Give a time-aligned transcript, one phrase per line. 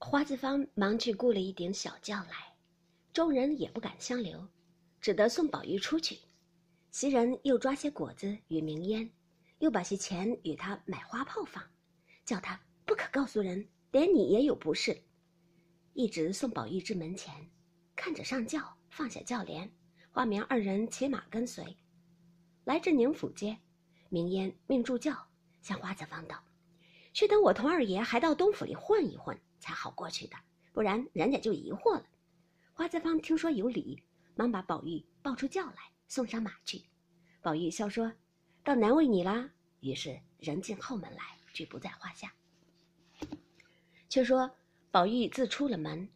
[0.00, 2.54] 花子方忙去雇了一顶小轿来，
[3.12, 4.46] 众人也不敢相留，
[5.00, 6.18] 只得送宝玉出去。
[6.90, 9.10] 袭人又抓些果子与明烟，
[9.58, 11.62] 又把些钱与他买花炮放，
[12.24, 14.96] 叫他不可告诉人，连你也有不是。
[15.94, 17.34] 一直送宝玉至门前，
[17.96, 19.70] 看着上轿，放下轿帘，
[20.12, 21.76] 花明二人骑马跟随，
[22.64, 23.58] 来至宁府街，
[24.08, 25.26] 明烟命助轿
[25.60, 26.42] 向花子方道
[27.12, 30.36] ：“须等我同二爷还到东府里混一混，才好过去的，
[30.72, 32.06] 不然人家就疑惑了。”
[32.74, 34.02] 花子芳听说有理，
[34.34, 35.76] 忙把宝玉抱出轿来。
[36.10, 36.82] 送上马去，
[37.42, 38.10] 宝玉笑说
[38.64, 42.32] ：“倒难为你啦。”于是人进后门来，俱不在话下。
[44.08, 44.50] 却说
[44.90, 46.08] 宝玉自出了门，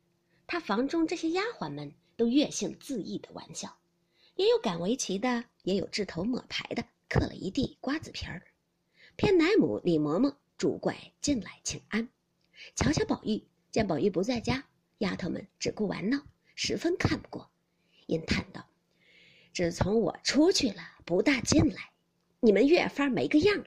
[0.47, 3.77] 他房中这些丫鬟们都越性自意的玩笑，
[4.35, 8.43] 也有赶围棋的，也有掷头抹牌的，嗑了一地瓜子皮儿。
[9.17, 12.09] 偏奶母李嬷嬷拄拐进来请安，
[12.75, 14.65] 瞧瞧宝玉，见宝玉不在家，
[14.99, 17.51] 丫头们只顾玩闹，十分看不过，
[18.07, 18.69] 因叹道。
[19.53, 21.91] 自从我出去了，不大进来，
[22.41, 23.67] 你们越发没个样了。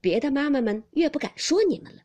[0.00, 2.02] 别的妈妈们越不敢说你们了。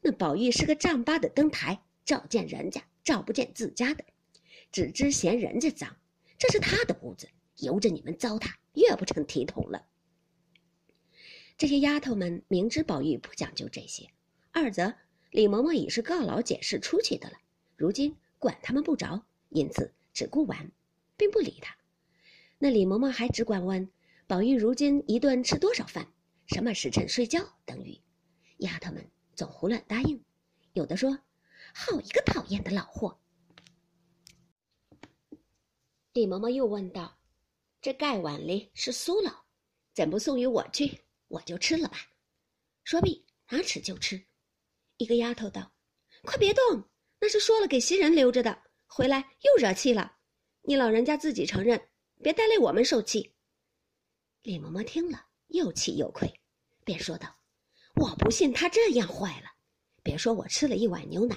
[0.00, 4.04] 那宝玉是个丈八的灯台，照见人家，照不见自家的，
[4.70, 5.96] 只知嫌人家脏。
[6.38, 9.86] 这是他的屋子，由着你们糟蹋，越不成体统了。
[11.56, 14.08] 这些丫头们明知宝玉不讲究这些，
[14.52, 14.94] 二则
[15.34, 17.36] 李嬷嬷已是告老解释出去的了，
[17.74, 20.70] 如今管他们不着，因此只顾玩，
[21.16, 21.76] 并不理他。
[22.56, 23.90] 那李嬷嬷还只管问
[24.28, 26.06] 宝玉如今一顿吃多少饭，
[26.46, 28.00] 什么时辰睡觉等语，
[28.58, 29.04] 丫头们
[29.34, 30.24] 总胡乱答应，
[30.72, 31.18] 有的说
[31.74, 33.18] ：“好一个讨厌的老货。”
[36.14, 37.18] 李嬷嬷又问道
[37.82, 39.34] ：“这盖碗里是酥酪，
[39.94, 41.00] 怎不送与我去？
[41.26, 41.98] 我就吃了吧。”
[42.84, 44.24] 说毕，拿尺就吃。
[44.96, 45.72] 一个丫头道
[46.24, 46.88] ：“快别动，
[47.20, 50.16] 那是说了给袭人留着的，回来又惹气了。
[50.62, 51.88] 你老人家自己承认。”
[52.22, 53.34] 别带累我们受气。
[54.40, 56.40] 李嬷嬷听了，又气又愧，
[56.82, 57.36] 便说道
[58.00, 59.48] ：“我不信他这样坏了。
[60.02, 61.36] 别说我吃了一碗牛奶，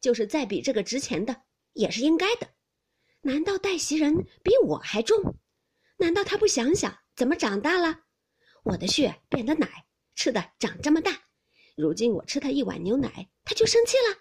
[0.00, 1.42] 就是再比这个值钱的，
[1.74, 2.48] 也是应该的。
[3.20, 5.36] 难道带袭人比我还重？
[5.98, 8.00] 难道他不想想怎么长大了？
[8.64, 11.25] 我的血变的奶，吃的长这么大，
[11.76, 14.18] 如今我吃他一碗牛奶，他就生气了。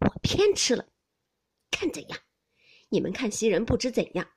[0.00, 0.86] 我偏吃了，
[1.72, 2.20] 看怎样？
[2.88, 4.30] 你们看袭人不知怎样。”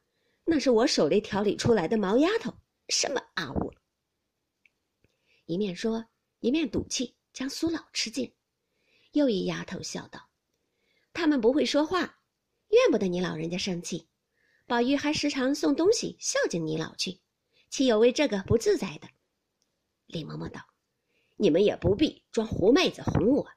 [0.45, 2.53] 那是我手里调理出来的毛丫头，
[2.89, 3.73] 什么阿物？
[5.45, 6.05] 一面说，
[6.39, 8.33] 一面赌气将苏老吃尽。
[9.13, 10.29] 又一丫头笑道
[11.13, 12.19] ：“他们不会说话，
[12.67, 14.09] 怨不得你老人家生气。
[14.67, 17.21] 宝玉还时常送东西孝敬你老去，
[17.69, 19.07] 岂有为这个不自在的？”
[20.07, 20.59] 李嬷嬷道
[21.35, 23.47] ：“你们也不必装狐妹子哄我。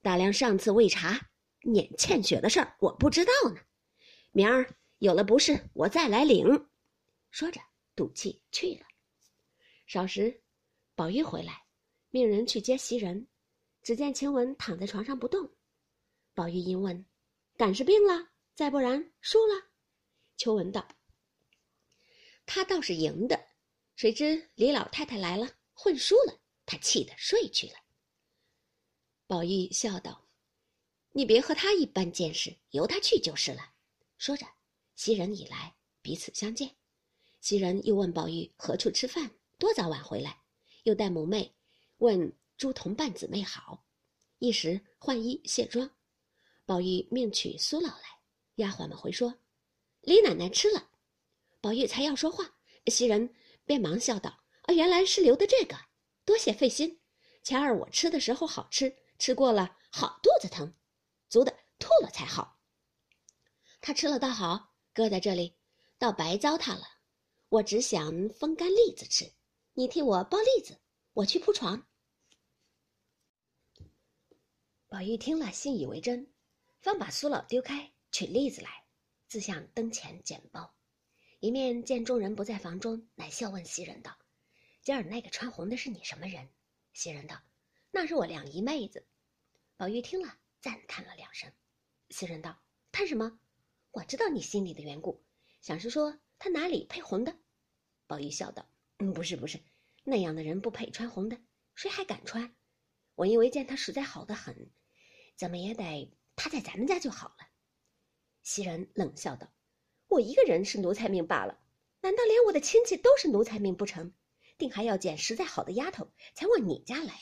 [0.00, 1.30] 大梁上次喂茶
[1.62, 3.60] 撵欠血的事儿，我不知道呢。
[4.32, 4.68] 明儿。”
[5.02, 6.46] 有了不是，我再来领。
[7.32, 7.60] 说着，
[7.96, 8.86] 赌气去了。
[9.88, 10.44] 少时，
[10.94, 11.64] 宝玉回来，
[12.10, 13.26] 命人去接袭人，
[13.82, 15.50] 只见晴雯躺在床上不动。
[16.34, 17.04] 宝玉因问
[17.58, 18.28] ：“敢是病了？
[18.54, 19.72] 再不然输了？”
[20.38, 20.86] 秋文道
[22.46, 23.44] ：“他倒是赢的，
[23.96, 27.74] 谁知李老太太来了，混输了，他气得睡去了。”
[29.26, 30.26] 宝玉笑道
[31.12, 33.74] ：“你别和他一般见识，由他去就是了。”
[34.18, 34.46] 说着。
[34.94, 36.76] 袭人已来，彼此相见。
[37.40, 40.42] 袭人又问宝玉何处吃饭，多早晚回来，
[40.84, 41.54] 又带母妹
[41.96, 43.84] 问诸同伴姊妹好。
[44.38, 45.90] 一时换衣卸妆，
[46.66, 48.20] 宝玉命取苏老来，
[48.56, 49.34] 丫鬟们回说
[50.02, 50.90] 李奶奶吃了。
[51.60, 52.54] 宝玉才要说话，
[52.86, 53.34] 袭人
[53.64, 55.74] 便忙笑道：“啊，原来是留的这个，
[56.24, 57.00] 多谢费心。
[57.42, 60.74] 前儿我吃的时候好吃，吃过了好肚子疼，
[61.28, 62.60] 足的吐了才好。
[63.80, 65.56] 他吃了倒好。”搁在这里，
[65.96, 66.84] 倒白糟蹋了。
[67.48, 69.32] 我只想风干栗子吃，
[69.72, 70.78] 你替我剥栗子，
[71.14, 71.86] 我去铺床。
[74.88, 76.30] 宝玉听了，信以为真，
[76.82, 78.84] 方把苏老丢开，取栗子来，
[79.28, 80.74] 自向灯前捡包。
[81.40, 84.14] 一面见众人不在房中，乃笑问袭人道
[84.82, 86.48] ：“今儿那个穿红的是你什么人？”
[86.92, 87.40] 袭人道
[87.90, 89.06] ：“那是我两姨妹子。”
[89.78, 91.50] 宝玉听了，赞叹了两声。
[92.10, 92.60] 袭人道
[92.92, 93.38] ：“叹什么？”
[93.92, 95.24] 我知道你心里的缘故，
[95.60, 97.36] 想是说他哪里配红的？
[98.06, 98.68] 宝玉笑道
[98.98, 99.60] ：“嗯，不是，不是，
[100.02, 101.38] 那样的人不配穿红的，
[101.74, 102.54] 谁还敢穿？
[103.14, 104.70] 我因为见他实在好的很，
[105.36, 107.46] 怎么也得他在咱们家就好了。”
[108.42, 109.52] 袭人冷笑道
[110.08, 111.60] ：“我一个人是奴才命罢了，
[112.00, 114.12] 难道连我的亲戚都是奴才命不成？
[114.58, 117.18] 定还要捡实在好的丫头才往你家来？”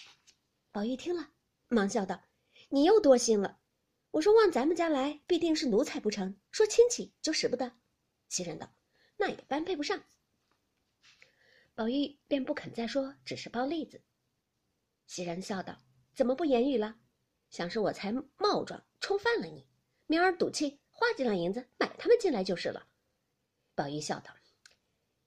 [0.73, 1.31] 宝玉听了，
[1.69, 2.23] 忙笑道
[2.71, 3.59] ：“你又多心了，
[4.13, 6.37] 我说往咱们家来，必定是奴才不成？
[6.51, 7.73] 说亲戚就使不得。
[8.29, 8.73] 袭人道
[9.19, 10.05] ：“那也般配不上。”
[11.75, 14.03] 宝玉便不肯再说，只是包栗子。
[15.07, 15.79] 袭人笑道
[16.15, 16.97] ：“怎么不言语了？
[17.51, 19.67] 想是我才冒撞冲犯了你，
[20.07, 22.87] 明儿赌气花几两银子买他们进来就是了。”
[23.75, 24.33] 宝玉笑道：“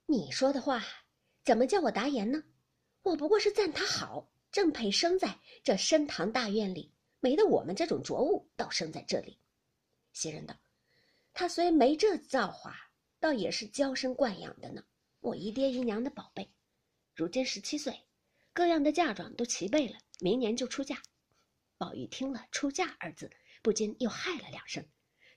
[0.06, 0.82] 你说的话，
[1.44, 2.44] 怎么叫我答言呢？
[3.02, 9.38] 我不过是赞他好，正配生在这深堂大院里，没得我们这种浊物倒生在这里。”
[10.14, 10.56] 袭人道
[11.34, 12.78] ：“他虽没这造化，
[13.20, 14.84] 倒也是娇生惯养的呢。
[15.20, 16.50] 我姨爹姨娘的宝贝，
[17.14, 18.00] 如今十七岁，
[18.54, 21.02] 各样的嫁妆都齐备了，明年就出嫁。”
[21.78, 23.30] 宝玉听了“出嫁”二字，
[23.62, 24.86] 不禁又害了两声，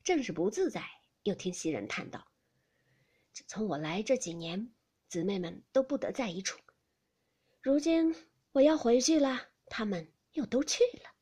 [0.04, 0.84] 正是不自在，
[1.24, 2.28] 又听袭人叹道。
[3.32, 4.72] 自从我来这几年，
[5.08, 6.58] 姊妹们都不得在一处。
[7.60, 8.14] 如今
[8.52, 11.15] 我要回去了，他们又都去了。